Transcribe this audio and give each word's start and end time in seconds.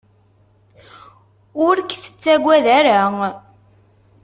Ur 1.65 1.75
k-tettagad 1.81 2.65
ara. 2.79 2.91